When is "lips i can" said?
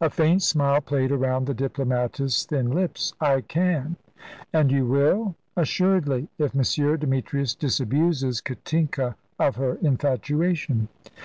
2.70-3.96